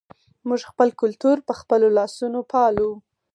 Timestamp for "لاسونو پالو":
1.97-2.91